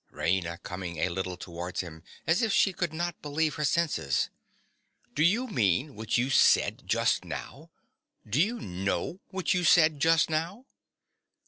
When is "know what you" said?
8.59-9.63